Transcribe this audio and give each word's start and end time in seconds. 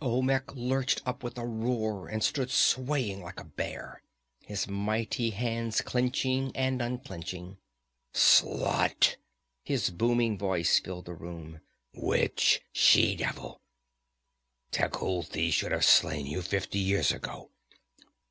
Olmec 0.00 0.54
lurched 0.54 1.02
up 1.04 1.22
with 1.22 1.36
a 1.36 1.44
roar, 1.46 2.08
and 2.08 2.24
stood 2.24 2.50
swaying 2.50 3.20
like 3.22 3.38
a 3.38 3.44
bear, 3.44 4.00
his 4.46 4.66
mighty 4.66 5.28
hands 5.28 5.82
clenching 5.82 6.50
and 6.56 6.80
unclenching. 6.80 7.58
"Slut!" 8.14 9.16
His 9.62 9.90
booming 9.90 10.38
voice 10.38 10.78
filled 10.78 11.04
the 11.04 11.12
room. 11.12 11.60
"Witch! 11.92 12.62
She 12.72 13.14
devil! 13.14 13.60
Tecuhltli 14.72 15.50
should 15.52 15.72
have 15.72 15.84
slain 15.84 16.24
you 16.24 16.40
fifty 16.40 16.78
years 16.78 17.12
ago! 17.12 17.50